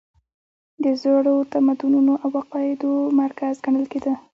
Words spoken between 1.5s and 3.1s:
تمدنونو او عقایدو